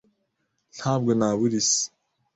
[0.77, 1.81] Ntabwo nabura isi.